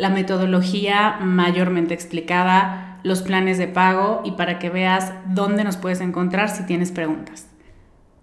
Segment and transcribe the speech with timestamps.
[0.00, 6.00] la metodología mayormente explicada, los planes de pago y para que veas dónde nos puedes
[6.00, 7.46] encontrar si tienes preguntas.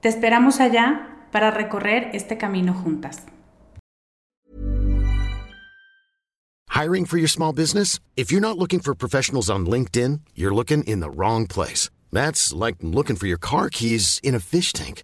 [0.01, 3.27] Te esperamos allá para recorrer este camino juntas.
[6.69, 7.99] Hiring for your small business?
[8.15, 11.91] If you're not looking for professionals on LinkedIn, you're looking in the wrong place.
[12.11, 15.03] That's like looking for your car keys in a fish tank.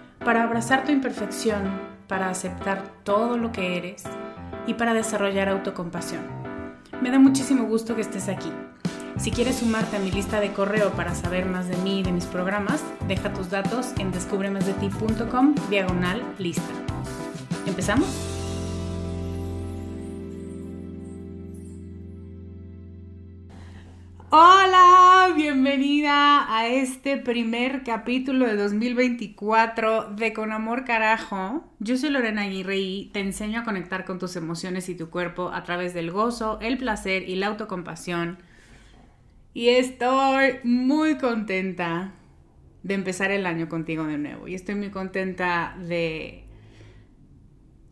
[0.23, 4.03] para abrazar tu imperfección, para aceptar todo lo que eres
[4.67, 6.21] y para desarrollar autocompasión.
[7.01, 8.51] Me da muchísimo gusto que estés aquí.
[9.17, 12.11] Si quieres sumarte a mi lista de correo para saber más de mí y de
[12.11, 16.73] mis programas, deja tus datos en descubremasdeti.com diagonal lista.
[17.65, 18.30] ¿Empezamos?
[25.77, 31.63] Bienvenida a este primer capítulo de 2024 de Con Amor Carajo.
[31.79, 35.49] Yo soy Lorena Aguirre y te enseño a conectar con tus emociones y tu cuerpo
[35.53, 38.39] a través del gozo, el placer y la autocompasión.
[39.53, 42.15] Y estoy muy contenta
[42.83, 44.49] de empezar el año contigo de nuevo.
[44.49, 46.43] Y estoy muy contenta de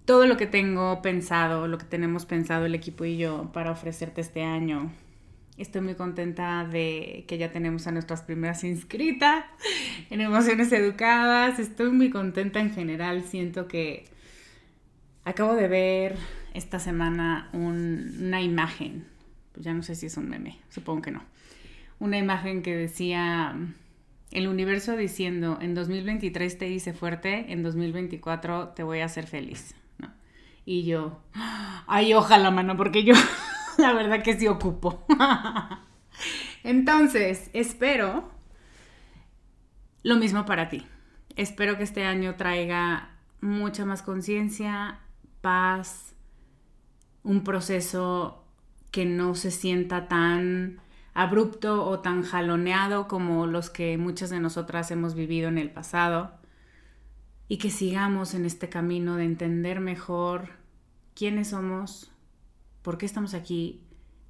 [0.03, 4.19] todo lo que tengo pensado, lo que tenemos pensado el equipo y yo para ofrecerte
[4.19, 4.91] este año
[5.59, 9.43] Estoy muy contenta de que ya tenemos a nuestras primeras inscritas
[10.09, 11.59] en Emociones Educadas.
[11.59, 13.25] Estoy muy contenta en general.
[13.25, 14.05] Siento que
[15.25, 16.15] acabo de ver
[16.53, 19.05] esta semana una imagen.
[19.51, 21.23] Pues ya no sé si es un meme, supongo que no.
[21.99, 23.53] Una imagen que decía
[24.31, 29.75] el universo diciendo, en 2023 te hice fuerte, en 2024 te voy a hacer feliz.
[30.65, 31.19] Y yo,
[31.85, 33.15] ay, ojalá, mano, porque yo
[33.81, 35.05] la verdad que sí ocupo.
[36.63, 38.29] Entonces, espero
[40.03, 40.85] lo mismo para ti.
[41.37, 44.99] Espero que este año traiga mucha más conciencia,
[45.39, 46.13] paz,
[47.23, 48.43] un proceso
[48.91, 50.81] que no se sienta tan
[51.13, 56.33] abrupto o tan jaloneado como los que muchas de nosotras hemos vivido en el pasado
[57.47, 60.49] y que sigamos en este camino de entender mejor
[61.15, 62.11] quiénes somos,
[62.89, 63.81] por qué estamos aquí,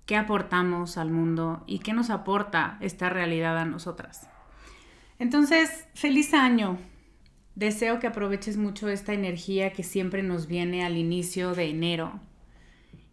[0.06, 4.28] qué aportamos al mundo y qué nos aporta esta realidad a nosotras.
[5.18, 6.78] Entonces, feliz año.
[7.56, 12.20] Deseo que aproveches mucho esta energía que siempre nos viene al inicio de enero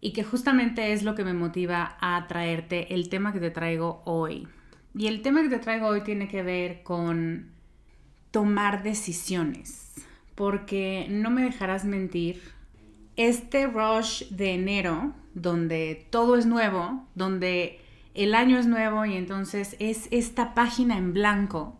[0.01, 4.01] y que justamente es lo que me motiva a traerte el tema que te traigo
[4.03, 4.49] hoy.
[4.95, 7.51] Y el tema que te traigo hoy tiene que ver con
[8.31, 9.93] tomar decisiones,
[10.35, 12.41] porque no me dejarás mentir,
[13.17, 17.79] este rush de enero, donde todo es nuevo, donde
[18.15, 21.79] el año es nuevo y entonces es esta página en blanco,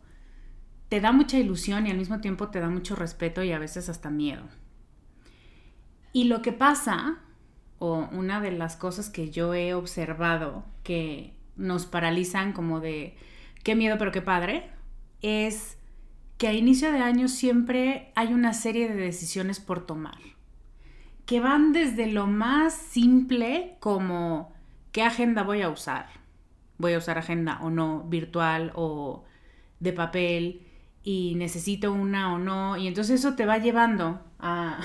[0.89, 3.89] te da mucha ilusión y al mismo tiempo te da mucho respeto y a veces
[3.89, 4.43] hasta miedo.
[6.13, 7.17] Y lo que pasa,
[7.79, 13.17] o una de las cosas que yo he observado que nos paralizan como de
[13.63, 14.69] qué miedo pero qué padre,
[15.23, 15.77] es
[16.37, 20.19] que a inicio de año siempre hay una serie de decisiones por tomar,
[21.27, 24.53] que van desde lo más simple como
[24.93, 26.07] qué agenda voy a usar,
[26.77, 29.25] voy a usar agenda o no, virtual o
[29.81, 30.61] de papel,
[31.03, 34.79] y necesito una o no, y entonces eso te va llevando a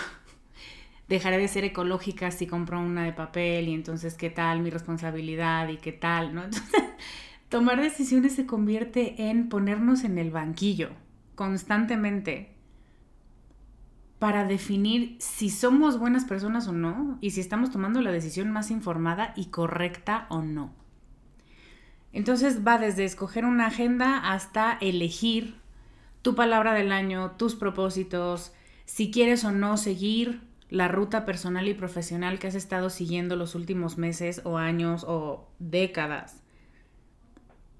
[1.09, 5.69] dejaré de ser ecológica si compro una de papel y entonces qué tal mi responsabilidad
[5.69, 6.43] y qué tal, ¿no?
[6.45, 6.83] Entonces,
[7.49, 10.91] tomar decisiones se convierte en ponernos en el banquillo
[11.37, 12.53] constantemente
[14.23, 18.71] para definir si somos buenas personas o no y si estamos tomando la decisión más
[18.71, 20.73] informada y correcta o no.
[22.13, 25.57] Entonces va desde escoger una agenda hasta elegir
[26.23, 28.53] tu palabra del año, tus propósitos,
[28.85, 33.57] si quieres o no seguir la ruta personal y profesional que has estado siguiendo los
[33.57, 36.45] últimos meses o años o décadas.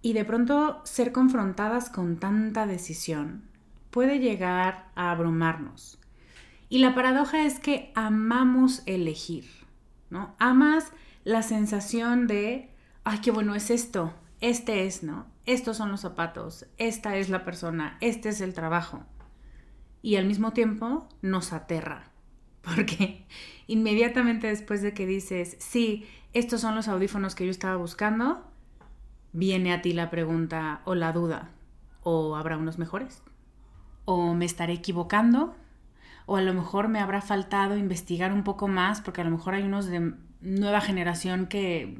[0.03, 3.45] Y de pronto ser confrontadas con tanta decisión
[3.93, 6.02] puede llegar a abrumarnos.
[6.73, 9.45] Y la paradoja es que amamos elegir,
[10.09, 10.35] ¿no?
[10.39, 10.91] Amas
[11.23, 12.71] la sensación de,
[13.05, 15.27] ay, qué bueno es esto, este es, ¿no?
[15.45, 19.05] Estos son los zapatos, esta es la persona, este es el trabajo.
[20.01, 22.11] Y al mismo tiempo nos aterra
[22.63, 23.27] porque
[23.67, 28.51] inmediatamente después de que dices, sí, estos son los audífonos que yo estaba buscando,
[29.35, 31.51] viene a ti la pregunta o la duda,
[32.03, 33.23] o habrá unos mejores,
[34.07, 35.55] o me estaré equivocando,
[36.27, 39.55] o a lo mejor me habrá faltado investigar un poco más, porque a lo mejor
[39.55, 41.99] hay unos de nueva generación que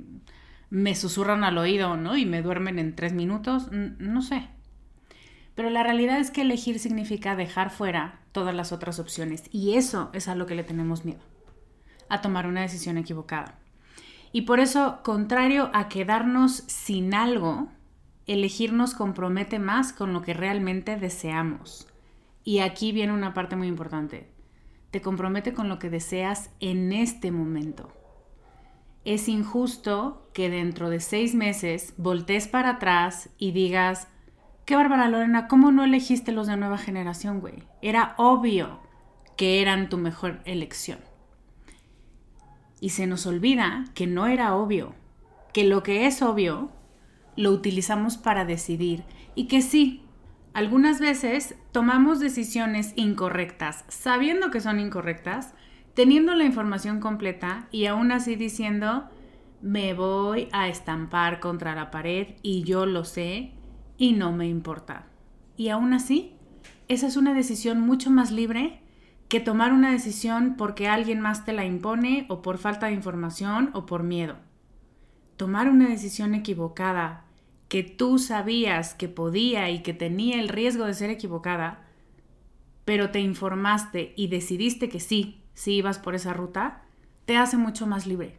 [0.71, 2.17] me susurran al oído, ¿no?
[2.17, 4.49] Y me duermen en tres minutos, no sé.
[5.55, 10.11] Pero la realidad es que elegir significa dejar fuera todas las otras opciones y eso
[10.15, 11.21] es a lo que le tenemos miedo,
[12.09, 13.59] a tomar una decisión equivocada.
[14.33, 17.69] Y por eso, contrario a quedarnos sin algo,
[18.27, 21.87] elegir nos compromete más con lo que realmente deseamos.
[22.45, 24.29] Y aquí viene una parte muy importante.
[24.91, 27.93] Te compromete con lo que deseas en este momento.
[29.05, 34.09] Es injusto que dentro de seis meses voltees para atrás y digas,
[34.65, 37.65] Qué bárbara, Lorena, ¿cómo no elegiste los de nueva generación, güey?
[37.83, 38.79] Era obvio
[39.37, 41.01] que eran tu mejor elección.
[42.81, 44.95] Y se nos olvida que no era obvio,
[45.53, 46.71] que lo que es obvio
[47.37, 49.03] lo utilizamos para decidir
[49.35, 50.05] y que sí,
[50.55, 55.55] algunas veces tomamos decisiones incorrectas, sabiendo que son incorrectas,
[55.95, 59.09] teniendo la información completa y aún así diciendo,
[59.63, 63.53] me voy a estampar contra la pared y yo lo sé
[63.97, 65.07] y no me importa.
[65.57, 66.35] Y aún así,
[66.89, 68.81] esa es una decisión mucho más libre
[69.29, 73.71] que tomar una decisión porque alguien más te la impone o por falta de información
[73.73, 74.37] o por miedo.
[75.39, 77.25] Tomar una decisión equivocada
[77.73, 81.87] que tú sabías que podía y que tenía el riesgo de ser equivocada,
[82.85, 86.83] pero te informaste y decidiste que sí, si ibas por esa ruta,
[87.25, 88.37] te hace mucho más libre.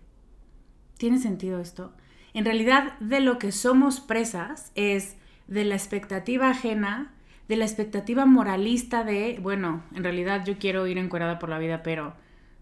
[0.99, 1.95] ¿Tiene sentido esto?
[2.35, 7.15] En realidad, de lo que somos presas es de la expectativa ajena,
[7.47, 11.81] de la expectativa moralista de, bueno, en realidad yo quiero ir encuerada por la vida,
[11.81, 12.13] pero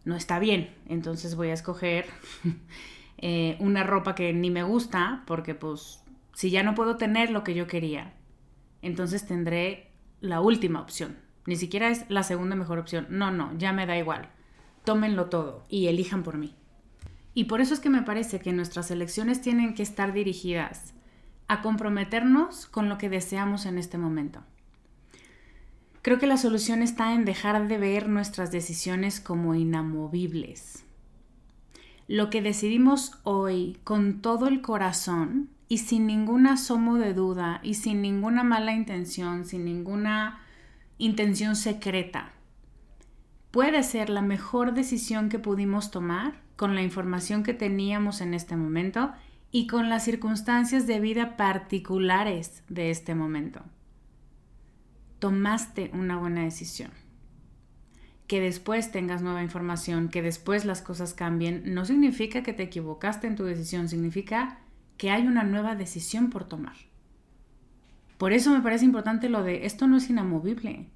[0.06, 2.06] no está bien, entonces voy a escoger
[3.18, 6.01] eh, una ropa que ni me gusta, porque pues
[6.42, 8.16] si ya no puedo tener lo que yo quería,
[8.82, 11.20] entonces tendré la última opción.
[11.46, 13.06] Ni siquiera es la segunda mejor opción.
[13.12, 14.28] No, no, ya me da igual.
[14.84, 16.56] Tómenlo todo y elijan por mí.
[17.36, 20.96] Y por eso es que me parece que nuestras elecciones tienen que estar dirigidas
[21.48, 24.42] a comprometernos con lo que deseamos en este momento.
[26.02, 30.86] Creo que la solución está en dejar de ver nuestras decisiones como inamovibles.
[32.08, 37.76] Lo que decidimos hoy con todo el corazón y sin ningún asomo de duda y
[37.76, 40.42] sin ninguna mala intención, sin ninguna
[40.98, 42.34] intención secreta,
[43.52, 48.58] puede ser la mejor decisión que pudimos tomar con la información que teníamos en este
[48.58, 49.14] momento
[49.50, 53.62] y con las circunstancias de vida particulares de este momento.
[55.20, 56.92] Tomaste una buena decisión.
[58.28, 63.28] Que después tengas nueva información, que después las cosas cambien, no significa que te equivocaste
[63.28, 64.60] en tu decisión, significa
[65.02, 66.76] que hay una nueva decisión por tomar.
[68.20, 70.92] Por eso me parece importante lo de esto no es inamovible.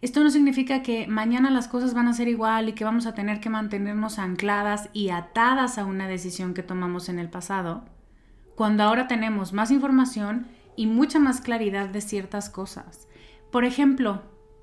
[0.00, 3.12] Esto no significa que mañana las cosas van a ser igual y que vamos a
[3.12, 7.84] tener que mantenernos ancladas y atadas a una decisión que tomamos en el pasado,
[8.54, 13.08] cuando ahora tenemos más información y mucha más claridad de ciertas cosas.
[13.52, 14.22] Por ejemplo,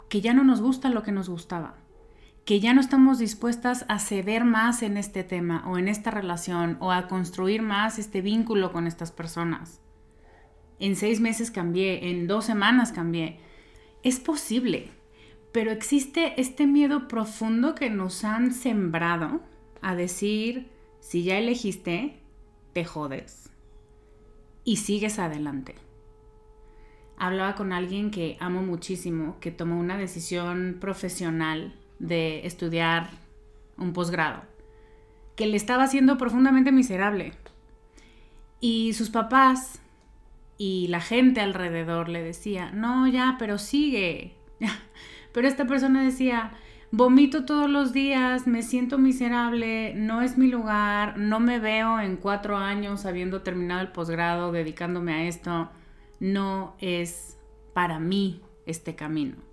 [0.09, 1.75] que ya no nos gusta lo que nos gustaba,
[2.45, 6.77] que ya no estamos dispuestas a ceder más en este tema o en esta relación
[6.79, 9.83] o a construir más este vínculo con estas personas
[10.83, 13.39] en seis meses cambié, en dos semanas cambié.
[14.03, 14.89] Es posible,
[15.53, 19.41] pero existe este miedo profundo que nos han sembrado
[19.81, 20.69] a decir,
[20.99, 22.19] si ya elegiste,
[22.73, 23.49] te jodes
[24.65, 25.75] y sigues adelante.
[27.17, 33.09] Hablaba con alguien que amo muchísimo, que tomó una decisión profesional de estudiar
[33.77, 34.41] un posgrado,
[35.35, 37.33] que le estaba haciendo profundamente miserable.
[38.59, 39.81] Y sus papás
[40.57, 44.35] y la gente alrededor le decía, no, ya, pero sigue.
[45.33, 46.53] pero esta persona decía,
[46.91, 52.17] vomito todos los días, me siento miserable, no es mi lugar, no me veo en
[52.17, 55.69] cuatro años habiendo terminado el posgrado, dedicándome a esto,
[56.19, 57.37] no es
[57.73, 59.52] para mí este camino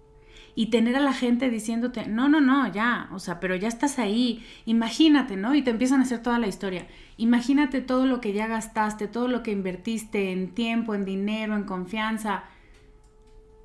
[0.55, 3.99] y tener a la gente diciéndote, no, no, no, ya, o sea, pero ya estás
[3.99, 5.55] ahí, imagínate, ¿no?
[5.55, 6.87] Y te empiezan a hacer toda la historia.
[7.17, 11.65] Imagínate todo lo que ya gastaste, todo lo que invertiste en tiempo, en dinero, en
[11.65, 12.45] confianza.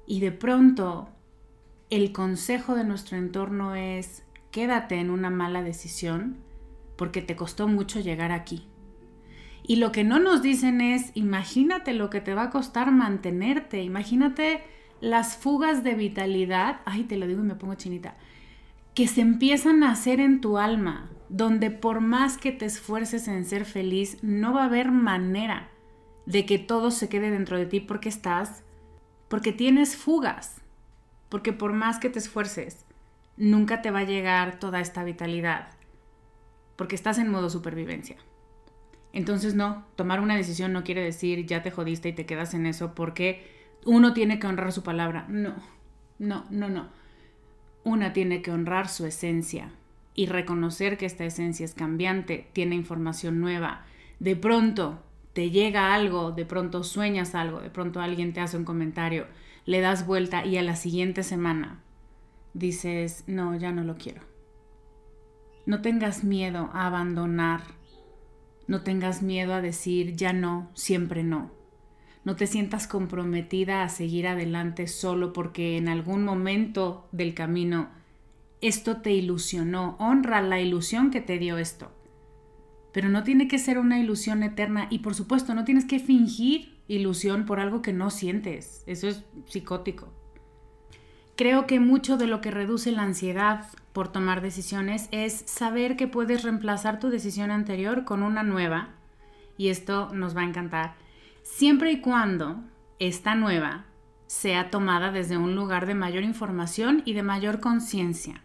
[0.05, 1.09] Y de pronto,
[1.89, 6.37] el consejo de nuestro entorno es, quédate en una mala decisión
[6.97, 8.67] porque te costó mucho llegar aquí.
[9.67, 13.81] Y lo que no nos dicen es, imagínate lo que te va a costar mantenerte,
[13.81, 14.61] imagínate
[15.05, 18.15] las fugas de vitalidad, ay, te lo digo y me pongo chinita,
[18.95, 23.45] que se empiezan a hacer en tu alma, donde por más que te esfuerces en
[23.45, 25.69] ser feliz, no va a haber manera
[26.25, 28.63] de que todo se quede dentro de ti porque estás,
[29.27, 30.61] porque tienes fugas,
[31.29, 32.83] porque por más que te esfuerces,
[33.37, 35.67] nunca te va a llegar toda esta vitalidad,
[36.77, 38.17] porque estás en modo supervivencia.
[39.13, 42.65] Entonces no, tomar una decisión no quiere decir ya te jodiste y te quedas en
[42.65, 43.53] eso porque
[43.85, 45.25] uno tiene que honrar su palabra.
[45.29, 45.55] No,
[46.19, 46.89] no, no, no.
[47.83, 49.71] Una tiene que honrar su esencia
[50.15, 53.85] y reconocer que esta esencia es cambiante, tiene información nueva.
[54.19, 58.63] De pronto te llega algo, de pronto sueñas algo, de pronto alguien te hace un
[58.63, 59.27] comentario,
[59.65, 61.81] le das vuelta y a la siguiente semana
[62.53, 64.21] dices, no, ya no lo quiero.
[65.65, 67.61] No tengas miedo a abandonar,
[68.67, 71.51] no tengas miedo a decir, ya no, siempre no.
[72.25, 77.89] No te sientas comprometida a seguir adelante solo porque en algún momento del camino
[78.61, 79.95] esto te ilusionó.
[79.99, 81.91] Honra la ilusión que te dio esto.
[82.91, 86.75] Pero no tiene que ser una ilusión eterna y por supuesto no tienes que fingir
[86.87, 88.83] ilusión por algo que no sientes.
[88.87, 90.11] Eso es psicótico.
[91.35, 96.07] Creo que mucho de lo que reduce la ansiedad por tomar decisiones es saber que
[96.07, 98.89] puedes reemplazar tu decisión anterior con una nueva,
[99.57, 100.95] y esto nos va a encantar,
[101.45, 102.63] siempre y cuando
[102.97, 103.85] esta nueva
[104.25, 108.43] sea tomada desde un lugar de mayor información y de mayor conciencia.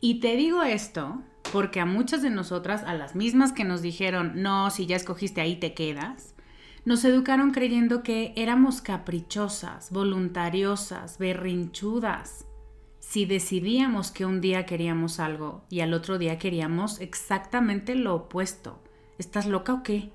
[0.00, 1.20] Y te digo esto
[1.52, 5.40] porque a muchas de nosotras, a las mismas que nos dijeron, no, si ya escogiste
[5.40, 6.34] ahí te quedas,
[6.84, 12.46] nos educaron creyendo que éramos caprichosas, voluntariosas, berrinchudas.
[13.00, 18.80] Si decidíamos que un día queríamos algo y al otro día queríamos exactamente lo opuesto,
[19.18, 20.12] ¿estás loca o qué?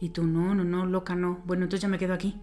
[0.00, 1.40] Y tú, no, no, no, loca, no.
[1.44, 2.40] Bueno, entonces ya me quedo aquí.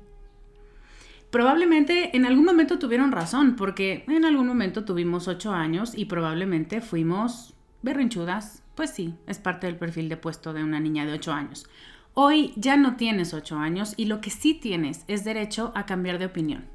[1.31, 6.81] Probablemente en algún momento tuvieron razón, porque en algún momento tuvimos ocho años y probablemente
[6.81, 8.63] fuimos berrinchudas.
[8.75, 11.67] Pues sí, es parte del perfil de puesto de una niña de ocho años.
[12.13, 16.19] Hoy ya no tienes ocho años y lo que sí tienes es derecho a cambiar
[16.19, 16.65] de opinión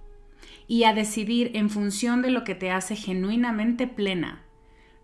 [0.66, 4.42] y a decidir en función de lo que te hace genuinamente plena.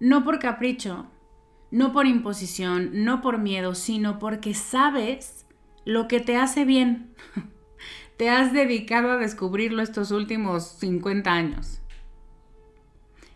[0.01, 1.07] No por capricho,
[1.71, 5.47] no por imposición, no por miedo, sino porque sabes
[5.85, 7.15] lo que te hace bien.
[8.17, 11.81] te has dedicado a descubrirlo estos últimos 50 años.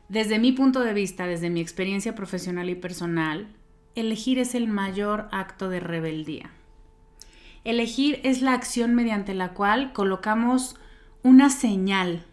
[0.09, 3.49] Desde mi punto de vista, desde mi experiencia profesional y personal,
[3.97, 6.51] elegir es el mayor acto de rebeldía.
[7.65, 10.77] Elegir es la acción mediante la cual colocamos
[11.25, 12.25] una señal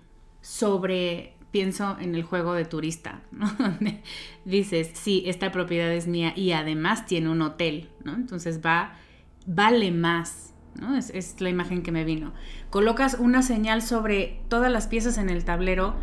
[0.41, 4.03] sobre, pienso en el juego de turista, donde
[4.46, 7.89] dices, sí, esta propiedad es mía y además tiene un hotel.
[8.05, 8.96] Entonces va
[9.45, 10.53] vale más.
[10.79, 10.95] ¿no?
[10.95, 12.33] Es, es la imagen que me vino.
[12.69, 15.95] Colocas una señal sobre todas las piezas en el tablero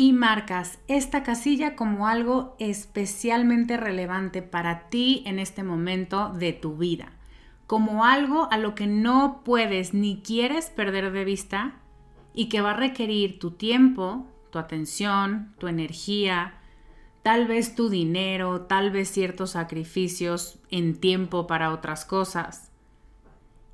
[0.00, 6.76] y marcas esta casilla como algo especialmente relevante para ti en este momento de tu
[6.76, 7.14] vida,
[7.66, 11.80] como algo a lo que no puedes ni quieres perder de vista
[12.32, 16.54] y que va a requerir tu tiempo, tu atención, tu energía,
[17.24, 22.67] tal vez tu dinero, tal vez ciertos sacrificios en tiempo para otras cosas.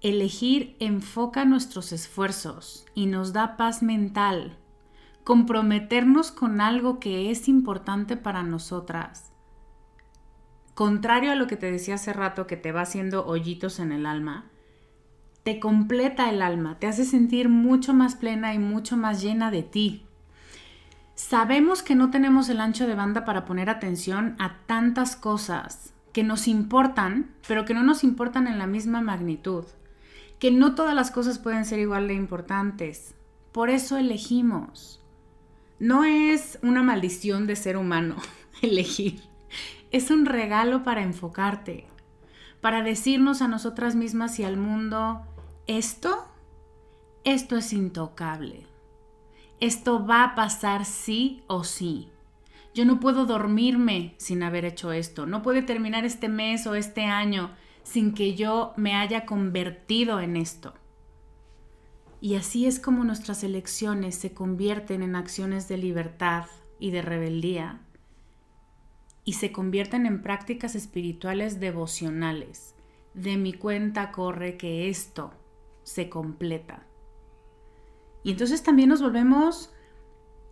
[0.05, 4.59] Elegir enfoca nuestros esfuerzos y nos da paz mental.
[5.25, 9.33] Comprometernos con algo que es importante para nosotras.
[10.75, 14.05] Contrario a lo que te decía hace rato que te va haciendo hoyitos en el
[14.05, 14.51] alma,
[15.43, 19.63] te completa el alma, te hace sentir mucho más plena y mucho más llena de
[19.63, 20.05] ti.
[21.15, 26.25] Sabemos que no tenemos el ancho de banda para poner atención a tantas cosas que
[26.25, 29.65] nos importan, pero que no nos importan en la misma magnitud,
[30.39, 33.15] que no todas las cosas pueden ser igual de importantes.
[33.53, 35.01] Por eso elegimos.
[35.79, 38.17] No es una maldición de ser humano
[38.63, 39.23] elegir,
[39.91, 41.87] es un regalo para enfocarte,
[42.61, 45.23] para decirnos a nosotras mismas y al mundo,
[45.67, 46.27] esto,
[47.25, 48.67] esto es intocable.
[49.61, 52.11] Esto va a pasar sí o sí.
[52.75, 55.27] Yo no puedo dormirme sin haber hecho esto.
[55.27, 57.53] No puede terminar este mes o este año
[57.85, 60.75] sin que yo me haya convertido en esto.
[62.21, 66.47] Y así es como nuestras elecciones se convierten en acciones de libertad
[66.81, 67.81] y de rebeldía
[69.25, 72.75] y se convierten en prácticas espirituales devocionales.
[73.15, 75.33] De mi cuenta corre que esto
[75.83, 76.87] se completa.
[78.23, 79.71] Y entonces también nos volvemos,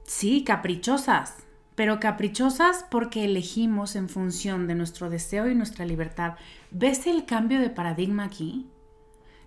[0.04, 6.34] sí, caprichosas, pero caprichosas porque elegimos en función de nuestro deseo y nuestra libertad.
[6.70, 8.66] ¿Ves el cambio de paradigma aquí?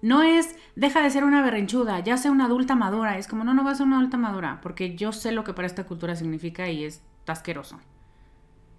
[0.01, 3.17] No es, deja de ser una berrinchuda, ya sea una adulta madura.
[3.17, 5.53] Es como, no, no vas a ser una adulta madura, porque yo sé lo que
[5.53, 7.79] para esta cultura significa y es asqueroso.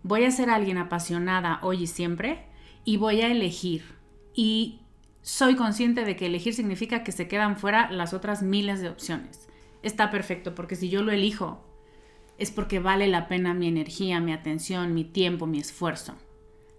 [0.02, 2.46] Voy a ser alguien apasionada hoy y siempre
[2.84, 3.96] y voy a elegir.
[4.34, 4.80] Y
[5.22, 9.48] soy consciente de que elegir significa que se quedan fuera las otras miles de opciones.
[9.82, 11.64] Está perfecto, porque si yo lo elijo,
[12.38, 16.14] es porque vale la pena mi energía, mi atención, mi tiempo, mi esfuerzo.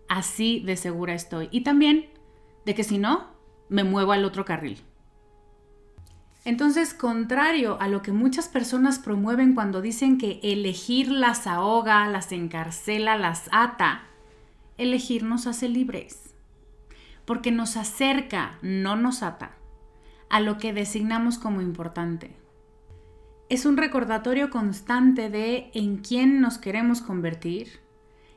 [0.07, 1.49] Así de segura estoy.
[1.51, 2.09] Y también
[2.65, 3.27] de que si no,
[3.69, 4.79] me muevo al otro carril.
[6.45, 12.31] Entonces, contrario a lo que muchas personas promueven cuando dicen que elegir las ahoga, las
[12.31, 14.03] encarcela, las ata,
[14.77, 16.27] elegir nos hace libres
[17.27, 19.51] porque nos acerca, no nos ata,
[20.29, 22.33] a lo que designamos como importante.
[23.49, 27.79] Es un recordatorio constante de en quién nos queremos convertir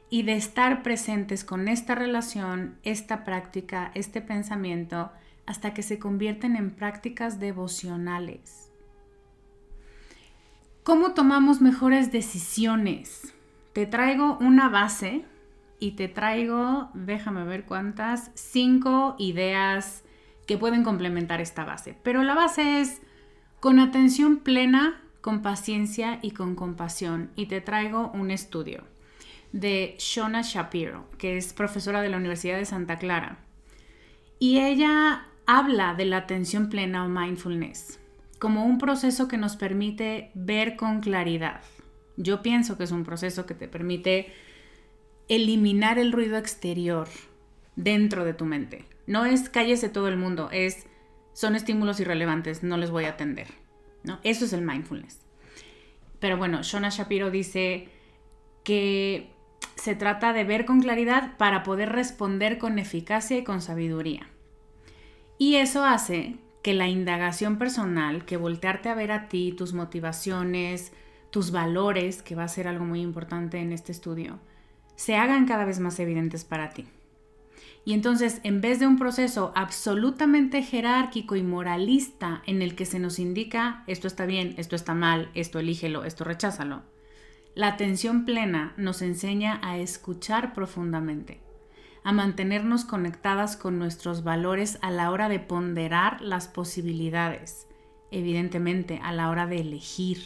[0.08, 5.10] y de estar presentes con esta relación, esta práctica, este pensamiento,
[5.46, 8.70] hasta que se convierten en prácticas devocionales.
[10.84, 13.34] ¿Cómo tomamos mejores decisiones?
[13.72, 15.24] Te traigo una base
[15.80, 20.04] y te traigo, déjame ver cuántas, cinco ideas
[20.46, 21.96] que pueden complementar esta base.
[22.04, 23.02] Pero la base es
[23.60, 27.30] con atención plena, con paciencia y con compasión.
[27.36, 28.84] Y te traigo un estudio
[29.52, 33.38] de Shona Shapiro, que es profesora de la Universidad de Santa Clara.
[34.38, 38.00] Y ella habla de la atención plena o mindfulness
[38.40, 41.60] como un proceso que nos permite ver con claridad.
[42.16, 44.32] Yo pienso que es un proceso que te permite
[45.28, 47.06] eliminar el ruido exterior
[47.76, 48.86] dentro de tu mente.
[49.06, 50.86] No es cállese todo el mundo, es
[51.32, 53.48] son estímulos irrelevantes, no les voy a atender.
[54.02, 54.18] ¿no?
[54.22, 55.20] Eso es el mindfulness.
[56.18, 57.88] Pero bueno, Shona Shapiro dice
[58.64, 59.30] que
[59.76, 64.28] se trata de ver con claridad para poder responder con eficacia y con sabiduría.
[65.38, 70.92] Y eso hace que la indagación personal, que voltearte a ver a ti, tus motivaciones,
[71.30, 74.38] tus valores, que va a ser algo muy importante en este estudio,
[74.96, 76.86] se hagan cada vez más evidentes para ti.
[77.84, 82.98] Y entonces, en vez de un proceso absolutamente jerárquico y moralista en el que se
[82.98, 86.82] nos indica esto está bien, esto está mal, esto elígelo, esto recházalo,
[87.54, 91.40] la atención plena nos enseña a escuchar profundamente,
[92.04, 97.66] a mantenernos conectadas con nuestros valores a la hora de ponderar las posibilidades,
[98.10, 100.18] evidentemente a la hora de elegir.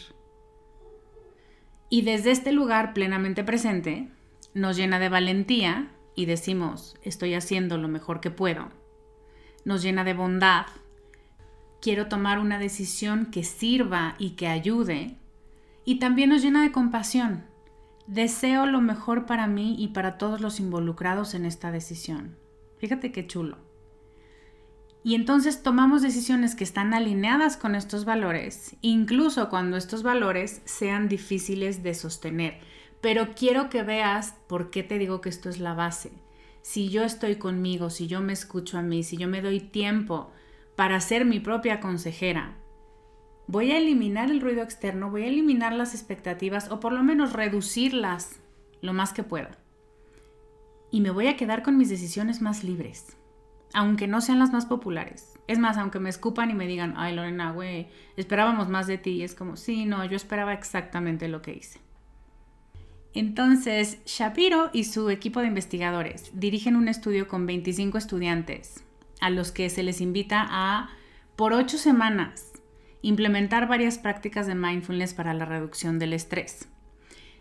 [1.88, 4.11] Y desde este lugar plenamente presente,
[4.53, 8.68] nos llena de valentía y decimos, estoy haciendo lo mejor que puedo.
[9.64, 10.66] Nos llena de bondad.
[11.81, 15.16] Quiero tomar una decisión que sirva y que ayude.
[15.85, 17.44] Y también nos llena de compasión.
[18.07, 22.37] Deseo lo mejor para mí y para todos los involucrados en esta decisión.
[22.79, 23.59] Fíjate qué chulo.
[25.03, 31.09] Y entonces tomamos decisiones que están alineadas con estos valores, incluso cuando estos valores sean
[31.09, 32.61] difíciles de sostener
[33.04, 36.10] pero quiero que veas por qué te digo que esto es la base.
[36.62, 40.32] Si yo estoy conmigo, si yo me escucho a mí, si yo me doy tiempo
[40.74, 42.56] para ser mi propia consejera,
[43.46, 47.34] voy a eliminar el ruido externo, voy a eliminar las expectativas o por lo menos
[47.34, 48.40] reducirlas
[48.80, 49.58] lo más que pueda.
[50.90, 53.18] Y me voy a quedar con mis decisiones más libres,
[53.74, 55.38] aunque no sean las más populares.
[55.46, 59.10] Es más, aunque me escupan y me digan, ay Lorena, güey, esperábamos más de ti.
[59.10, 61.84] Y es como, sí, no, yo esperaba exactamente lo que hice.
[63.14, 68.85] Entonces, Shapiro y su equipo de investigadores dirigen un estudio con 25 estudiantes
[69.20, 70.90] a los que se les invita a
[71.37, 72.53] por ocho semanas
[73.03, 76.68] implementar varias prácticas de mindfulness para la reducción del estrés.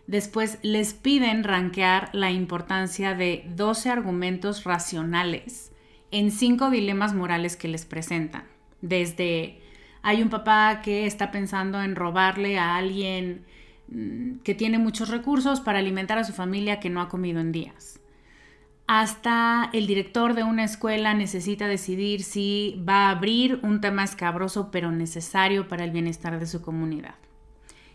[0.05, 5.71] Después les piden rankear la importancia de 12 argumentos racionales
[6.11, 8.43] en cinco dilemas morales que les presentan.
[8.81, 9.61] Desde
[10.01, 13.45] hay un papá que está pensando en robarle a alguien
[14.43, 17.99] que tiene muchos recursos para alimentar a su familia que no ha comido en días.
[18.87, 24.71] Hasta el director de una escuela necesita decidir si va a abrir un tema escabroso
[24.71, 27.15] pero necesario para el bienestar de su comunidad.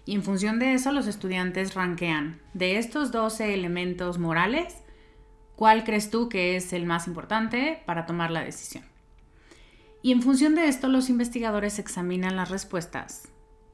[0.07, 4.83] Y en función de eso los estudiantes ranquean de estos 12 elementos morales,
[5.57, 8.85] ¿cuál crees tú que es el más importante para tomar la decisión?
[10.01, 13.29] Y en función de esto los investigadores examinan las respuestas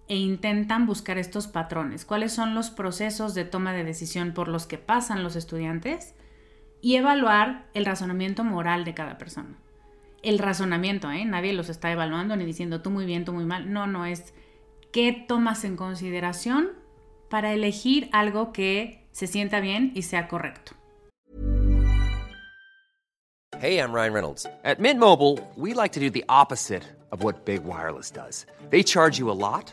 [0.09, 4.67] e intentan buscar estos patrones, cuáles son los procesos de toma de decisión por los
[4.67, 6.15] que pasan los estudiantes
[6.81, 9.59] y evaluar el razonamiento moral de cada persona.
[10.23, 11.25] El razonamiento, ¿eh?
[11.25, 13.73] Nadie los está evaluando ni diciendo tú muy bien, tú muy mal.
[13.73, 14.35] No, no es
[14.93, 16.71] qué tomas en consideración
[17.29, 20.73] para elegir algo que se sienta bien y sea correcto.
[23.61, 24.47] Hey, I'm Ryan Reynolds.
[24.65, 28.47] At Mint Mobile, we like to do the opposite of what Big Wireless does.
[28.71, 29.73] They charge you a lot,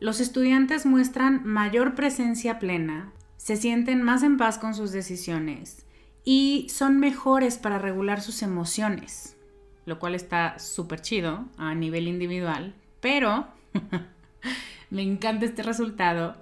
[0.00, 5.86] los estudiantes muestran mayor presencia plena, se sienten más en paz con sus decisiones
[6.24, 9.36] y son mejores para regular sus emociones,
[9.84, 13.48] lo cual está súper chido a nivel individual, pero
[14.90, 16.36] me encanta este resultado,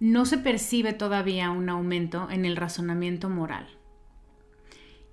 [0.00, 3.66] no se percibe todavía un aumento en el razonamiento moral.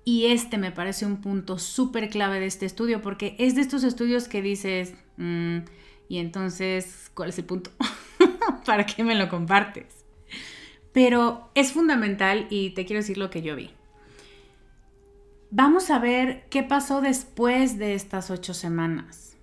[0.06, 3.84] Y este me parece un punto súper clave de este estudio, porque es de estos
[3.84, 5.60] estudios que dices, mm,
[6.08, 7.70] y entonces, ¿cuál es el punto?
[8.66, 10.04] ¿Para qué me lo compartes?
[10.92, 13.70] Pero es fundamental y te quiero decir lo que yo vi.
[15.50, 19.36] Vamos a ver qué pasó después de estas ocho semanas.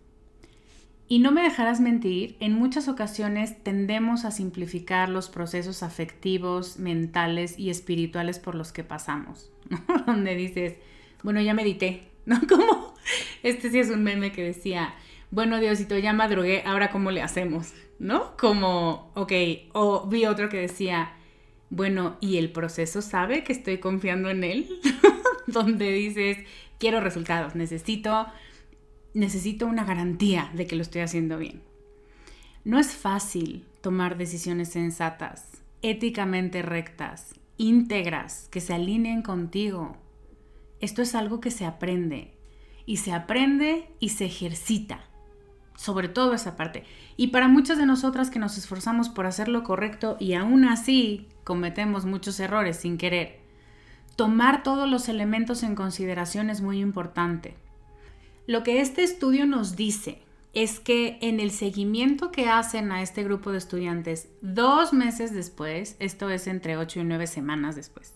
[1.12, 7.60] Y no me dejarás mentir, en muchas ocasiones tendemos a simplificar los procesos afectivos, mentales
[7.60, 9.52] y espirituales por los que pasamos,
[10.06, 10.76] Donde dices,
[11.22, 12.40] bueno, ya medité, ¿no?
[12.48, 12.94] Como,
[13.44, 14.94] este sí es un meme que decía,
[15.32, 18.38] bueno, Diosito, ya madrugué, ahora cómo le hacemos, ¿no?
[18.38, 19.32] Como, ok,
[19.74, 21.14] o vi otro que decía,
[21.70, 24.70] bueno, ¿y el proceso sabe que estoy confiando en él?
[25.48, 26.38] Donde dices,
[26.78, 28.28] quiero resultados, necesito
[29.14, 31.62] necesito una garantía de que lo estoy haciendo bien.
[32.64, 35.48] No es fácil tomar decisiones sensatas,
[35.82, 39.98] éticamente rectas, íntegras, que se alineen contigo.
[40.80, 42.34] Esto es algo que se aprende
[42.86, 45.11] y se aprende y se ejercita,
[45.82, 46.84] sobre todo esa parte.
[47.18, 51.28] Y para muchas de nosotras que nos esforzamos por hacer lo correcto y aún así
[51.44, 53.40] cometemos muchos errores sin querer,
[54.16, 57.56] tomar todos los elementos en consideración es muy importante.
[58.46, 60.22] Lo que este estudio nos dice
[60.54, 65.96] es que en el seguimiento que hacen a este grupo de estudiantes dos meses después,
[65.98, 68.14] esto es entre ocho y nueve semanas después,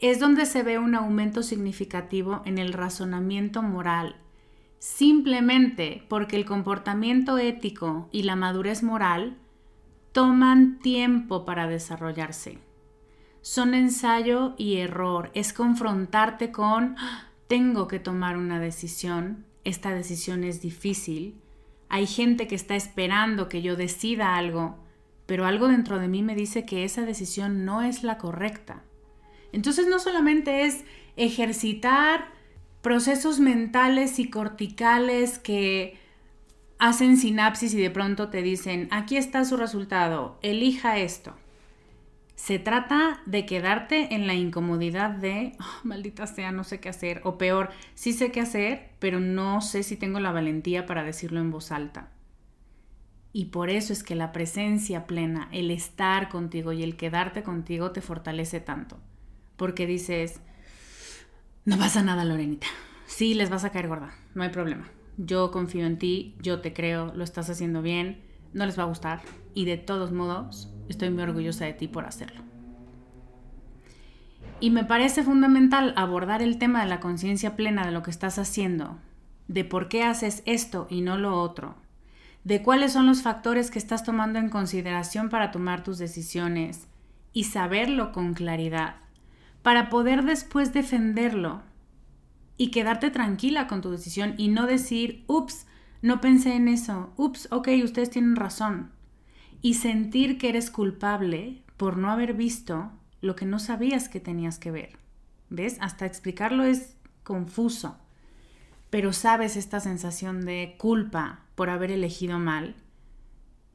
[0.00, 4.16] es donde se ve un aumento significativo en el razonamiento moral,
[4.78, 9.36] simplemente porque el comportamiento ético y la madurez moral
[10.12, 12.58] toman tiempo para desarrollarse.
[13.40, 16.96] Son ensayo y error, es confrontarte con
[17.46, 21.34] tengo que tomar una decisión, esta decisión es difícil,
[21.88, 24.76] hay gente que está esperando que yo decida algo,
[25.26, 28.82] pero algo dentro de mí me dice que esa decisión no es la correcta.
[29.52, 30.84] Entonces no solamente es
[31.16, 32.37] ejercitar
[32.82, 35.98] procesos mentales y corticales que
[36.78, 41.34] hacen sinapsis y de pronto te dicen, aquí está su resultado, elija esto.
[42.36, 47.20] Se trata de quedarte en la incomodidad de, oh, maldita sea, no sé qué hacer,
[47.24, 51.40] o peor, sí sé qué hacer, pero no sé si tengo la valentía para decirlo
[51.40, 52.10] en voz alta.
[53.32, 57.90] Y por eso es que la presencia plena, el estar contigo y el quedarte contigo
[57.90, 58.98] te fortalece tanto.
[59.56, 60.40] Porque dices,
[61.68, 62.66] no pasa nada, Lorenita.
[63.06, 64.88] Sí, les vas a caer gorda, no hay problema.
[65.18, 68.22] Yo confío en ti, yo te creo, lo estás haciendo bien,
[68.54, 69.20] no les va a gustar
[69.52, 72.40] y de todos modos estoy muy orgullosa de ti por hacerlo.
[74.60, 78.38] Y me parece fundamental abordar el tema de la conciencia plena de lo que estás
[78.38, 78.98] haciendo,
[79.46, 81.76] de por qué haces esto y no lo otro,
[82.44, 86.88] de cuáles son los factores que estás tomando en consideración para tomar tus decisiones
[87.34, 88.96] y saberlo con claridad,
[89.62, 91.62] para poder después defenderlo
[92.56, 95.66] y quedarte tranquila con tu decisión y no decir, ups,
[96.02, 98.90] no pensé en eso, ups, ok, ustedes tienen razón,
[99.62, 102.90] y sentir que eres culpable por no haber visto
[103.20, 104.98] lo que no sabías que tenías que ver.
[105.50, 105.78] ¿Ves?
[105.80, 107.96] Hasta explicarlo es confuso,
[108.90, 112.76] pero sabes esta sensación de culpa por haber elegido mal,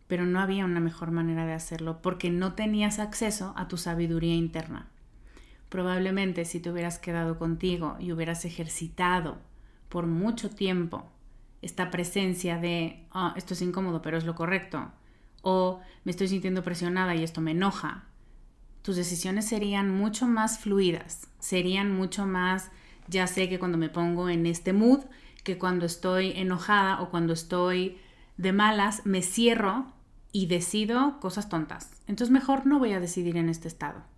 [0.08, 4.36] pero no había una mejor manera de hacerlo porque no tenías acceso a tu sabiduría
[4.36, 4.89] interna.
[5.73, 9.39] Probablemente si te hubieras quedado contigo y hubieras ejercitado
[9.89, 11.09] por mucho tiempo
[11.63, 14.91] esta presencia de, ah, esto es incómodo, pero es lo correcto,
[15.41, 18.03] o me estoy sintiendo presionada y esto me enoja,
[18.83, 22.69] tus decisiones serían mucho más fluidas, serían mucho más,
[23.07, 24.99] ya sé que cuando me pongo en este mood,
[25.43, 27.97] que cuando estoy enojada o cuando estoy
[28.38, 29.88] de malas, me cierro
[30.31, 31.89] y decido cosas tontas.
[32.05, 34.12] Entonces mejor no voy a decidir en este estado.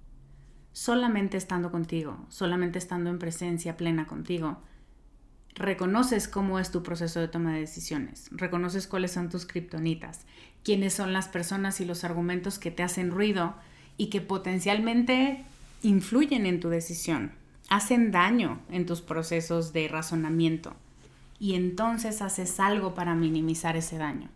[0.75, 4.57] Solamente estando contigo, solamente estando en presencia plena contigo,
[5.53, 10.25] reconoces cómo es tu proceso de toma de decisiones, reconoces cuáles son tus kriptonitas,
[10.65, 13.55] quiénes son las personas y los argumentos que te hacen ruido
[13.95, 15.45] y que potencialmente
[15.81, 17.31] influyen en tu decisión,
[17.69, 20.75] hacen daño en tus procesos de razonamiento
[21.39, 24.27] y entonces haces algo para minimizar ese daño.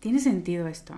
[0.00, 0.94] ¿Tiene sentido esto?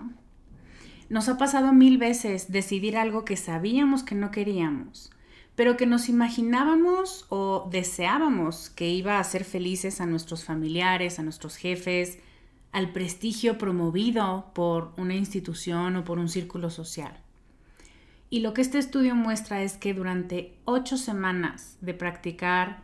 [1.08, 5.12] Nos ha pasado mil veces decidir algo que sabíamos que no queríamos,
[5.54, 11.22] pero que nos imaginábamos o deseábamos que iba a hacer felices a nuestros familiares, a
[11.22, 12.18] nuestros jefes,
[12.72, 17.16] al prestigio promovido por una institución o por un círculo social.
[18.28, 22.82] Y lo que este estudio muestra es que durante ocho semanas de practicar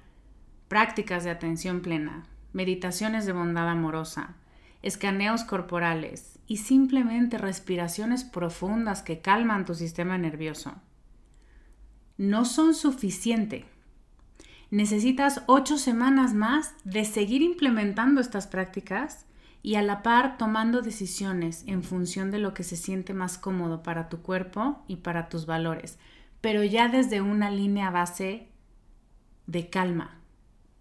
[0.68, 4.36] prácticas de atención plena, meditaciones de bondad amorosa,
[4.82, 10.74] escaneos corporales y simplemente respiraciones profundas que calman tu sistema nervioso,
[12.18, 13.64] no son suficiente.
[14.70, 19.24] Necesitas ocho semanas más de seguir implementando estas prácticas
[19.62, 23.82] y a la par tomando decisiones en función de lo que se siente más cómodo
[23.82, 25.98] para tu cuerpo y para tus valores,
[26.42, 28.46] pero ya desde una línea base
[29.46, 30.18] de calma,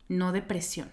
[0.10, 0.90] no de presión.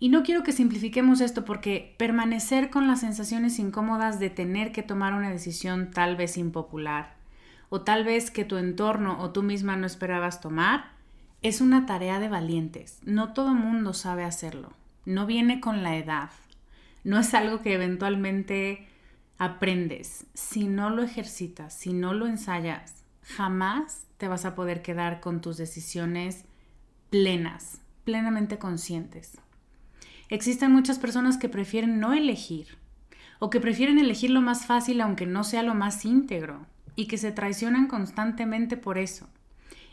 [0.00, 4.82] Y no quiero que simplifiquemos esto porque permanecer con las sensaciones incómodas de tener que
[4.82, 7.14] tomar una decisión tal vez impopular
[7.68, 10.92] o tal vez que tu entorno o tú misma no esperabas tomar
[11.42, 12.98] es una tarea de valientes.
[13.04, 14.72] No todo mundo sabe hacerlo.
[15.04, 16.30] No viene con la edad,
[17.04, 18.88] no es algo que eventualmente
[19.38, 20.26] aprendes.
[20.34, 25.40] Si no lo ejercitas, si no lo ensayas, jamás te vas a poder quedar con
[25.40, 26.44] tus decisiones
[27.10, 29.38] plenas, plenamente conscientes.
[30.30, 32.78] Existen muchas personas que prefieren no elegir
[33.40, 37.18] o que prefieren elegir lo más fácil aunque no sea lo más íntegro y que
[37.18, 39.28] se traicionan constantemente por eso.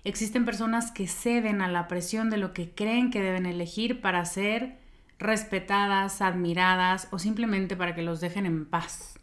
[0.04, 4.24] Existen personas que ceden a la presión de lo que creen que deben elegir para
[4.26, 4.78] ser
[5.18, 9.20] respetadas, admiradas o simplemente para que los dejen en paz.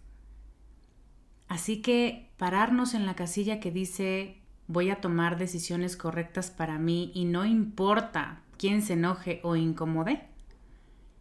[1.47, 7.13] Así que pararnos en la casilla que dice voy a tomar decisiones correctas para mí
[7.15, 10.34] y no importa quién se enoje o incomode,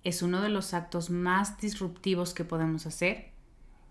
[0.03, 3.31] es uno de los actos más disruptivos que podemos hacer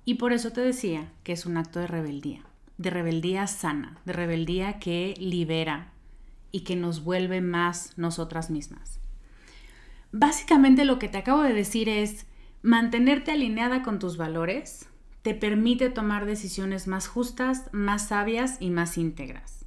[0.04, 2.44] y por eso te decía que es un acto de rebeldía,
[2.76, 5.92] de rebeldía sana, de rebeldía que libera
[6.50, 9.00] y que nos vuelve más nosotras mismas.
[10.10, 12.26] Básicamente lo que te acabo de decir es,
[12.62, 14.86] mantenerte alineada con tus valores
[15.22, 19.64] te permite tomar decisiones más justas, más sabias y más íntegras.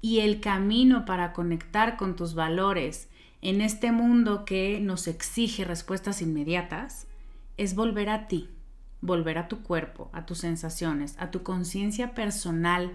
[0.00, 3.08] Y el camino para conectar con tus valores
[3.42, 7.06] en este mundo que nos exige respuestas inmediatas
[7.56, 8.50] es volver a ti,
[9.00, 12.92] volver a tu cuerpo, a tus sensaciones, a tu conciencia personal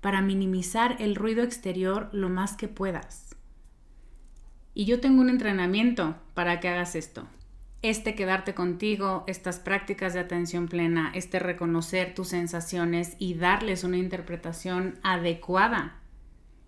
[0.00, 3.36] para minimizar el ruido exterior lo más que puedas.
[4.72, 7.26] Y yo tengo un entrenamiento para que hagas esto.
[7.82, 13.98] Este quedarte contigo, estas prácticas de atención plena, este reconocer tus sensaciones y darles una
[13.98, 16.00] interpretación adecuada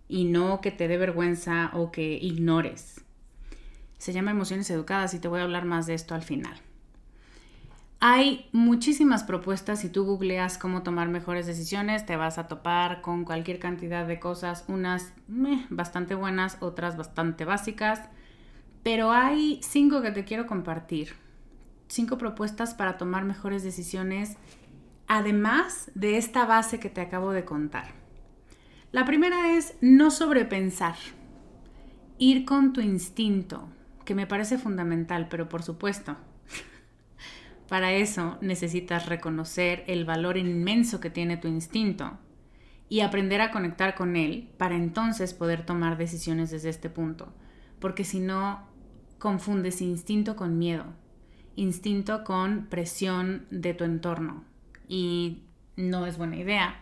[0.08, 3.05] y no que te dé vergüenza o que ignores.
[3.98, 6.60] Se llama emociones educadas y te voy a hablar más de esto al final.
[7.98, 9.80] Hay muchísimas propuestas.
[9.80, 14.20] Si tú googleas cómo tomar mejores decisiones, te vas a topar con cualquier cantidad de
[14.20, 15.12] cosas, unas
[15.70, 18.02] bastante buenas, otras bastante básicas.
[18.82, 21.14] Pero hay cinco que te quiero compartir.
[21.88, 24.36] Cinco propuestas para tomar mejores decisiones,
[25.08, 27.86] además de esta base que te acabo de contar.
[28.92, 30.96] La primera es no sobrepensar.
[32.18, 33.68] Ir con tu instinto,
[34.06, 36.16] que me parece fundamental, pero por supuesto,
[37.68, 42.18] Para eso necesitas reconocer el valor inmenso que tiene tu instinto
[42.88, 47.32] y aprender a conectar con él para entonces poder tomar decisiones desde este punto.
[47.80, 48.68] Porque si no,
[49.18, 50.84] confundes instinto con miedo,
[51.56, 54.44] instinto con presión de tu entorno
[54.86, 55.42] y
[55.74, 56.80] no es buena idea.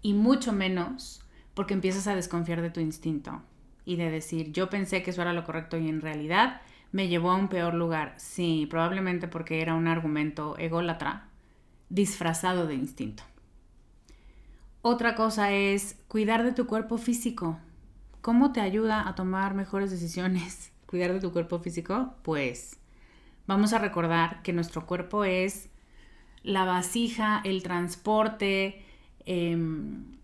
[0.00, 1.20] Y mucho menos
[1.52, 3.42] porque empiezas a desconfiar de tu instinto
[3.86, 6.60] y de decir, yo pensé que eso era lo correcto y en realidad
[6.92, 8.14] me llevó a un peor lugar.
[8.18, 11.28] Sí, probablemente porque era un argumento ególatra
[11.88, 13.22] disfrazado de instinto.
[14.82, 17.58] Otra cosa es cuidar de tu cuerpo físico.
[18.20, 20.72] ¿Cómo te ayuda a tomar mejores decisiones?
[20.86, 22.78] Cuidar de tu cuerpo físico, pues
[23.46, 25.68] vamos a recordar que nuestro cuerpo es
[26.42, 28.84] la vasija, el transporte,
[29.24, 30.15] em,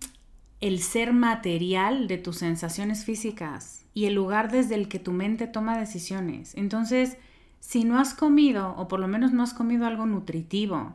[0.62, 5.48] el ser material de tus sensaciones físicas y el lugar desde el que tu mente
[5.48, 6.54] toma decisiones.
[6.54, 7.18] Entonces,
[7.58, 10.94] si no has comido, o por lo menos no has comido algo nutritivo,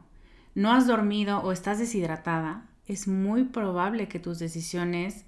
[0.55, 5.25] no has dormido o estás deshidratada, es muy probable que tus decisiones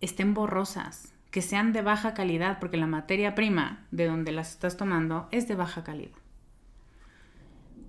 [0.00, 4.78] estén borrosas, que sean de baja calidad, porque la materia prima de donde las estás
[4.78, 6.16] tomando es de baja calidad.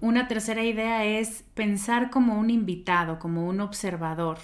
[0.01, 4.39] Una tercera idea es pensar como un invitado, como un observador,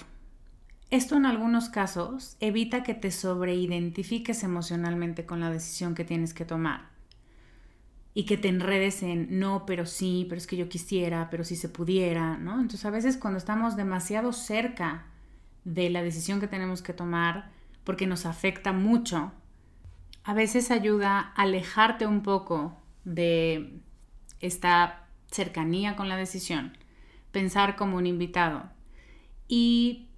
[0.91, 6.45] esto en algunos casos evita que te sobreidentifiques emocionalmente con la decisión que tienes que
[6.45, 6.89] tomar
[8.15, 11.55] y que te enredes en no, pero sí, pero es que yo quisiera, pero si
[11.55, 12.55] se pudiera, ¿no?
[12.55, 15.05] Entonces a veces cuando estamos demasiado cerca
[15.63, 17.51] de la decisión que tenemos que tomar
[17.83, 19.31] porque nos afecta mucho,
[20.23, 22.75] a veces ayuda a alejarte un poco
[23.05, 23.79] de
[24.41, 26.77] esta cercanía con la decisión,
[27.31, 28.71] pensar como un invitado
[29.47, 30.08] y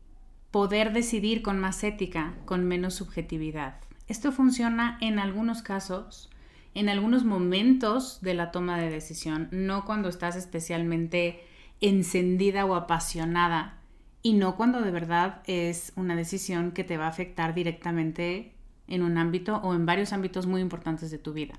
[0.51, 3.75] poder decidir con más ética, con menos subjetividad.
[4.07, 6.29] Esto funciona en algunos casos,
[6.73, 11.43] en algunos momentos de la toma de decisión, no cuando estás especialmente
[11.79, 13.79] encendida o apasionada
[14.21, 18.53] y no cuando de verdad es una decisión que te va a afectar directamente
[18.87, 21.55] en un ámbito o en varios ámbitos muy importantes de tu vida.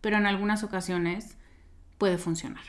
[0.00, 1.36] Pero en algunas ocasiones
[1.98, 2.64] puede funcionar.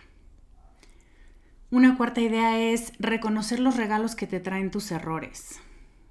[1.74, 5.60] Una cuarta idea es reconocer los regalos que te traen tus errores.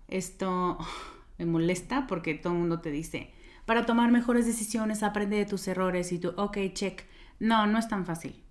[0.09, 0.77] Esto
[1.39, 3.31] me molesta porque todo el mundo te dice,
[3.65, 7.05] para tomar mejores decisiones aprende de tus errores y tú, ok, check.
[7.39, 8.43] No, no es tan fácil.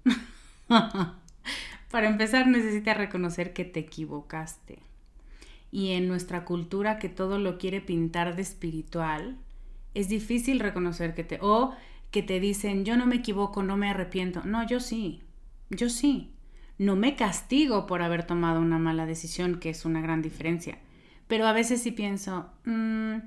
[1.92, 4.80] para empezar necesitas reconocer que te equivocaste.
[5.70, 9.38] Y en nuestra cultura que todo lo quiere pintar de espiritual,
[9.94, 11.40] es difícil reconocer que te...
[11.42, 11.76] o
[12.10, 14.44] que te dicen, yo no me equivoco, no me arrepiento.
[14.46, 15.24] No, yo sí,
[15.70, 16.32] yo sí
[16.78, 20.80] no me castigo por haber tomado una mala decisión, que es una gran diferencia.
[21.28, 23.18] Pero a veces sí pienso, mm,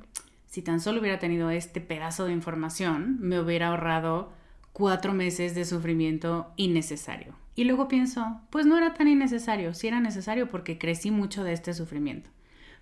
[0.47, 4.33] si tan solo hubiera tenido este pedazo de información, me hubiera ahorrado
[4.73, 7.35] cuatro meses de sufrimiento innecesario.
[7.57, 11.53] Y luego pienso, pues no era tan innecesario, sí era necesario porque crecí mucho de
[11.53, 12.31] este sufrimiento.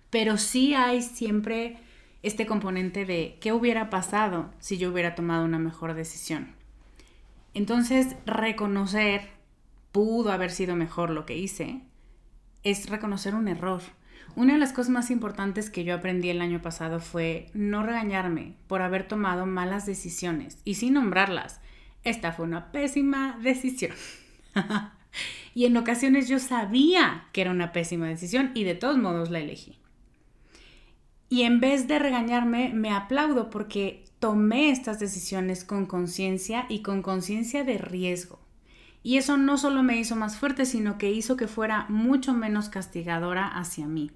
[0.09, 1.77] Pero sí hay siempre
[2.23, 6.55] este componente de qué hubiera pasado si yo hubiera tomado una mejor decisión.
[7.53, 9.29] Entonces, reconocer
[9.93, 11.79] pudo haber sido mejor lo que hice,
[12.63, 13.81] es reconocer un error.
[14.35, 18.55] Una de las cosas más importantes que yo aprendí el año pasado fue no regañarme
[18.67, 21.61] por haber tomado malas decisiones y sin nombrarlas.
[22.03, 23.93] Esta fue una pésima decisión.
[25.53, 29.39] y en ocasiones yo sabía que era una pésima decisión y de todos modos la
[29.39, 29.77] elegí.
[31.29, 37.03] Y en vez de regañarme, me aplaudo porque tomé estas decisiones con conciencia y con
[37.03, 38.42] conciencia de riesgo.
[39.03, 42.69] Y eso no solo me hizo más fuerte, sino que hizo que fuera mucho menos
[42.69, 44.11] castigadora hacia mí.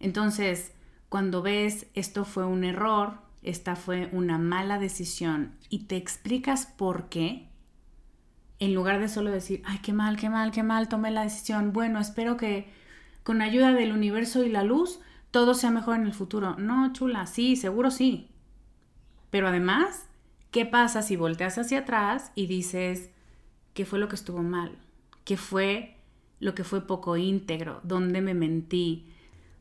[0.00, 0.72] Entonces,
[1.08, 7.08] cuando ves esto fue un error, esta fue una mala decisión y te explicas por
[7.08, 7.48] qué,
[8.58, 11.72] en lugar de solo decir, ay, qué mal, qué mal, qué mal, tomé la decisión,
[11.72, 12.68] bueno, espero que
[13.22, 16.56] con ayuda del universo y la luz todo sea mejor en el futuro.
[16.58, 18.30] No, chula, sí, seguro sí.
[19.30, 20.08] Pero además,
[20.50, 23.10] ¿qué pasa si volteas hacia atrás y dices,
[23.78, 24.76] qué fue lo que estuvo mal,
[25.24, 25.94] qué fue
[26.40, 29.06] lo que fue poco íntegro, dónde me mentí,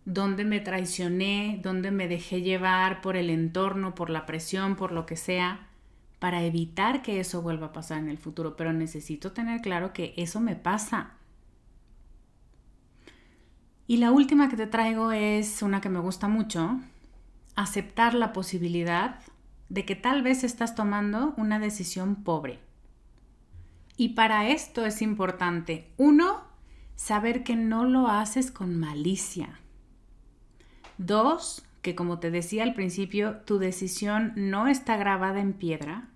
[0.06, 5.06] dónde me traicioné, dónde me dejé llevar por el entorno, por la presión, por lo
[5.06, 5.68] que sea,
[6.18, 8.56] para evitar que eso vuelva a pasar en el futuro.
[8.56, 11.12] Pero necesito tener claro que eso me pasa.
[13.86, 16.80] Y la última que te traigo es una que me gusta mucho,
[17.54, 19.20] aceptar la posibilidad
[19.70, 22.66] de que tal vez estás tomando una decisión pobre.
[23.98, 26.42] Y para esto es importante, uno,
[26.96, 29.60] saber que no lo haces con malicia.
[31.00, 36.10] Dos, que como te decía al principio, tu decisión no está grabada en piedra.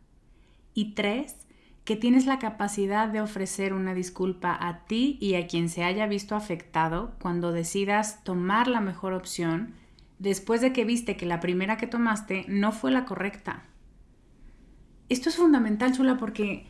[0.76, 1.48] Y tres,
[1.84, 6.06] que tienes la capacidad de ofrecer una disculpa a ti y a quien se haya
[6.06, 9.74] visto afectado cuando decidas tomar la mejor opción
[10.20, 13.64] después de que viste que la primera que tomaste no fue la correcta.
[15.10, 16.68] Esto es fundamental, chula, porque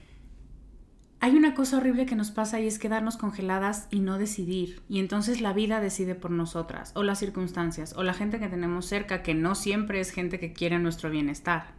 [1.23, 4.81] hay una cosa horrible que nos pasa y es quedarnos congeladas y no decidir.
[4.89, 8.87] Y entonces la vida decide por nosotras, o las circunstancias, o la gente que tenemos
[8.87, 11.75] cerca, que no siempre es gente que quiere nuestro bienestar.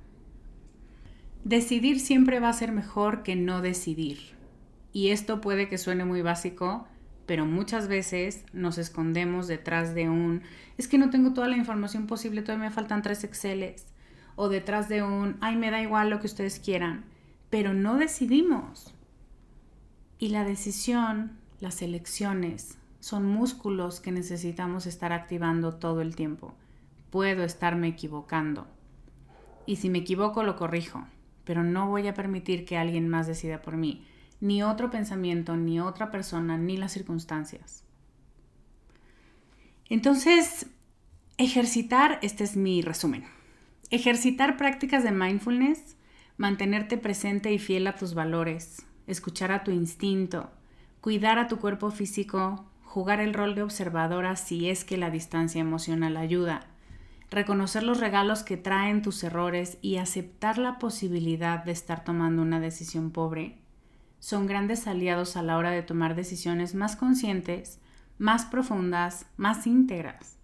[1.43, 4.37] Decidir siempre va a ser mejor que no decidir.
[4.93, 6.87] Y esto puede que suene muy básico,
[7.27, 10.43] pero muchas veces nos escondemos detrás de un
[10.79, 13.89] es que no tengo toda la información posible, todavía me faltan tres Exceles,
[14.37, 17.05] o detrás de un ay, me da igual lo que ustedes quieran,
[17.51, 18.95] pero no decidimos.
[20.23, 26.55] Y la decisión, las elecciones, son músculos que necesitamos estar activando todo el tiempo.
[27.11, 28.69] Puedo estarme equivocando.
[29.67, 31.05] Y si me equivoco, lo corrijo,
[31.43, 34.07] pero no voy a permitir que alguien más decida por mí
[34.39, 37.83] ni otro pensamiento, ni otra persona, ni las circunstancias.
[39.89, 40.69] Entonces,
[41.37, 43.25] ejercitar, este es mi resumen.
[43.91, 45.97] Ejercitar prácticas de mindfulness,
[46.37, 50.51] mantenerte presente y fiel a tus valores, escuchar a tu instinto,
[51.01, 55.61] cuidar a tu cuerpo físico, jugar el rol de observadora si es que la distancia
[55.61, 56.67] emocional ayuda,
[57.31, 62.61] reconocer los regalos que traen tus errores y aceptar la posibilidad de estar tomando una
[62.61, 63.59] decisión pobre,
[64.19, 67.81] son grandes aliados a la hora de tomar decisiones más conscientes,
[68.19, 70.37] más profundas, más íntegras.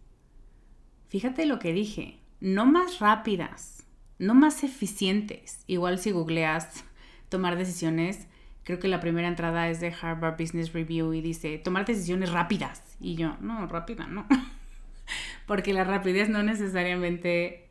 [1.08, 3.84] Fíjate lo que dije, no más rápidas,
[4.18, 5.62] no más eficientes.
[5.66, 6.84] Igual si googleas
[7.28, 8.26] tomar decisiones,
[8.68, 12.82] creo que la primera entrada es de Harvard Business Review y dice tomar decisiones rápidas.
[13.00, 14.28] Y yo, no, rápida, no.
[15.46, 17.68] Porque la rapidez no necesariamente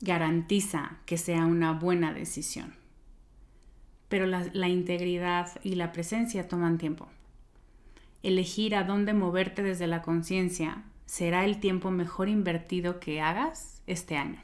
[0.00, 2.74] garantiza que sea una buena decisión
[4.08, 7.08] pero la, integridad y la presencia toman tiempo.
[8.22, 14.16] Elegir a dónde moverte desde la conciencia será el tiempo mejor invertido que hagas este
[14.16, 14.40] año.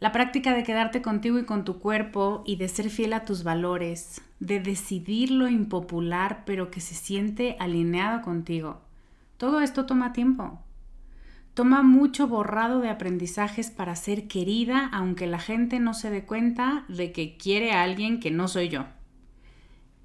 [0.00, 3.42] La práctica de quedarte contigo y con tu cuerpo y de ser fiel a tus
[3.42, 8.80] valores, de decidir lo impopular pero que se siente alineado contigo,
[9.38, 10.60] todo esto toma tiempo.
[11.54, 16.84] Toma mucho borrado de aprendizajes para ser querida, aunque la gente no se dé cuenta
[16.88, 18.86] de que quiere a alguien que no soy yo.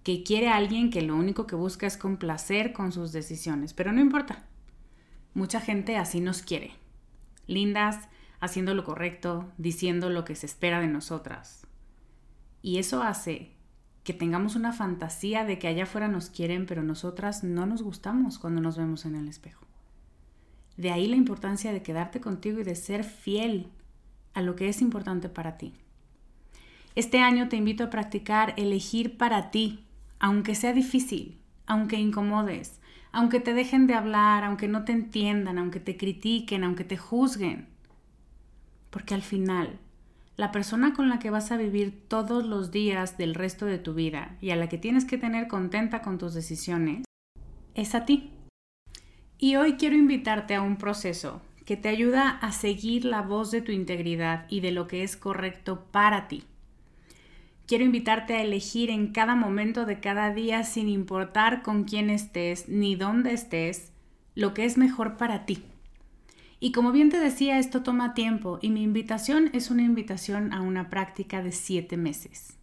[0.04, 3.74] Que quiere a alguien que lo único que busca es complacer con sus decisiones.
[3.74, 4.46] Pero no importa.
[5.34, 6.72] Mucha gente así nos quiere.
[7.48, 8.08] Lindas,
[8.44, 11.66] haciendo lo correcto, diciendo lo que se espera de nosotras.
[12.62, 13.54] Y eso hace
[14.04, 18.40] que tengamos una fantasía de que allá afuera nos quieren, pero nosotras no nos gustamos
[18.40, 19.66] cuando nos vemos en el espejo.
[20.76, 23.68] De ahí la importancia de quedarte contigo y de ser fiel
[24.34, 25.74] a lo que es importante para ti.
[26.96, 29.86] Este año te invito a practicar elegir para ti,
[30.20, 32.82] aunque sea difícil, aunque incomodes,
[33.14, 37.72] aunque te dejen de hablar, aunque no te entiendan, aunque te critiquen, aunque te juzguen.
[38.94, 39.80] Porque al final,
[40.38, 43.96] la persona con la que vas a vivir todos los días del resto de tu
[43.96, 47.04] vida y a la que tienes que tener contenta con tus decisiones,
[47.74, 48.30] es a ti.
[49.40, 53.64] Y hoy quiero invitarte a un proceso que te ayuda a seguir la voz de
[53.64, 56.44] tu integridad y de lo que es correcto para ti.
[57.66, 62.70] Quiero invitarte a elegir en cada momento de cada día, sin importar con quién estés
[62.70, 63.92] ni dónde estés,
[64.36, 65.64] lo que es mejor para ti.
[66.64, 70.62] Y como bien te decía, esto toma tiempo y mi invitación es una invitación a
[70.62, 72.58] una práctica de siete meses.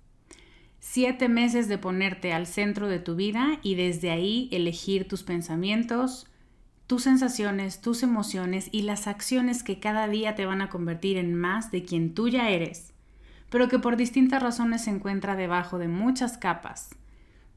[0.79, 6.27] Siete meses de ponerte al centro de tu vida y desde ahí elegir tus pensamientos,
[6.87, 11.35] tus sensaciones, tus emociones y las acciones que cada día te van a convertir en
[11.35, 12.95] más de quien tú ya eres,
[13.51, 16.89] pero que por distintas razones se encuentra debajo de muchas capas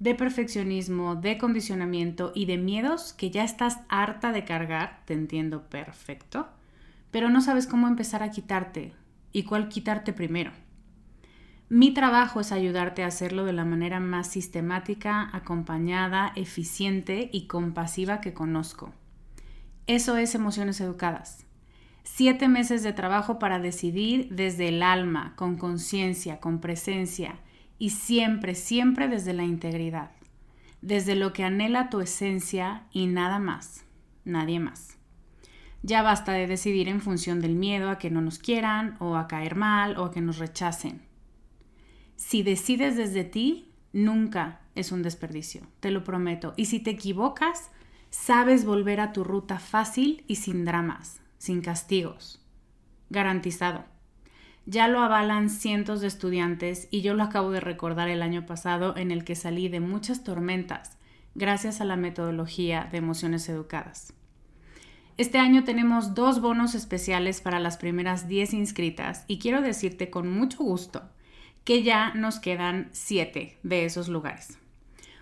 [0.03, 5.69] de perfeccionismo, de condicionamiento y de miedos que ya estás harta de cargar, te entiendo
[5.69, 6.49] perfecto,
[7.09, 8.91] pero no sabes cómo empezar a quitarte
[9.31, 10.51] y cuál quitarte primero.
[11.69, 18.19] Mi trabajo es ayudarte a hacerlo de la manera más sistemática, acompañada, eficiente y compasiva
[18.19, 18.91] que conozco.
[19.87, 21.45] Eso es emociones educadas.
[22.03, 27.39] Siete meses de trabajo para decidir desde el alma, con conciencia, con presencia
[27.83, 30.11] y siempre, siempre desde la integridad,
[30.81, 33.83] desde lo que anhela tu esencia y nada más,
[34.23, 34.97] nadie más.
[35.81, 39.27] Ya basta de decidir en función del miedo a que no nos quieran o a
[39.27, 41.01] caer mal o a que nos rechacen.
[42.15, 46.53] Si decides desde ti, nunca es un desperdicio, te lo prometo.
[46.55, 47.69] Y si te equivocas,
[48.11, 52.41] sabes volver a tu ruta fácil y sin dramas, sin castigos.
[53.09, 53.92] Garantizado.
[54.65, 58.95] Ya lo avalan cientos de estudiantes y yo lo acabo de recordar el año pasado
[58.95, 60.97] en el que salí de muchas tormentas
[61.35, 64.13] gracias a la metodología de emociones educadas.
[65.17, 70.31] Este año tenemos dos bonos especiales para las primeras 10 inscritas y quiero decirte con
[70.31, 71.03] mucho gusto
[71.63, 74.57] que ya nos quedan 7 de esos lugares.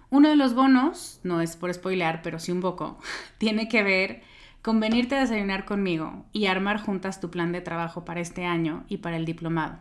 [0.10, 3.00] Uno de los bonos, no es por spoilear, pero sí un poco,
[3.38, 4.24] tiene que ver
[4.62, 8.84] con venirte a desayunar conmigo y armar juntas tu plan de trabajo para este año
[8.88, 9.80] y para el diplomado.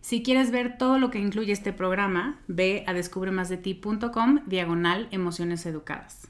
[0.00, 6.28] Si quieres ver todo lo que incluye este programa, ve a descubremasdeti.com diagonal emociones educadas.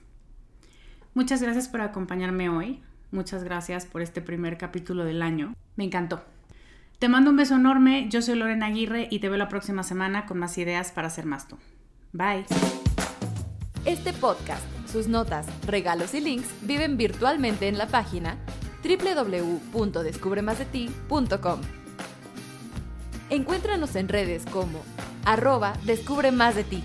[1.14, 2.82] Muchas gracias por acompañarme hoy.
[3.10, 5.54] Muchas gracias por este primer capítulo del año.
[5.76, 6.24] Me encantó.
[6.98, 8.08] Te mando un beso enorme.
[8.08, 11.26] Yo soy Lorena Aguirre y te veo la próxima semana con más ideas para ser
[11.26, 11.56] más tú.
[12.12, 12.46] Bye.
[13.84, 18.38] Este podcast sus notas, regalos y links viven virtualmente en la página
[18.84, 21.60] www.descubremasdeti.com.
[23.28, 24.84] Encuéntranos en redes como
[25.24, 26.84] arroba Descubre Más de Ti.